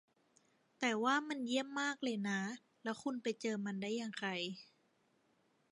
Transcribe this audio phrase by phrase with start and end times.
[0.79, 2.41] แต่ว่ามันเยี่ยมมากเลยนะ
[2.83, 4.27] แล้วคุณไปเจอมันได้อย่างไร